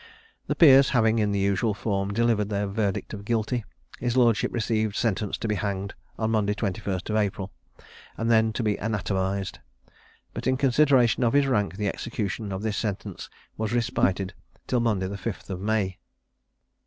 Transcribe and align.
The 0.47 0.55
peers 0.55 0.89
having 0.97 1.19
in 1.19 1.31
the 1.31 1.37
usual 1.37 1.75
form 1.75 2.11
delivered 2.11 2.49
their 2.49 2.65
verdict 2.65 3.13
of 3.13 3.23
Guilty, 3.23 3.63
his 3.99 4.17
lordship 4.17 4.51
received 4.51 4.95
sentence 4.95 5.37
to 5.37 5.47
be 5.47 5.53
hanged 5.53 5.93
on 6.17 6.31
Monday 6.31 6.53
the 6.55 6.71
21st 6.71 7.11
of 7.11 7.15
April, 7.17 7.51
and 8.17 8.31
then 8.31 8.51
to 8.53 8.63
be 8.63 8.77
anatomized; 8.77 9.59
but, 10.33 10.47
in 10.47 10.57
consideration 10.57 11.23
of 11.23 11.33
his 11.33 11.45
rank, 11.45 11.75
the 11.77 11.87
execution 11.87 12.51
of 12.51 12.63
this 12.63 12.77
sentence 12.77 13.29
was 13.57 13.73
respited 13.73 14.33
till 14.65 14.79
Monday 14.79 15.05
the 15.05 15.17
5th 15.17 15.51
of 15.51 15.59
May. 15.61 15.99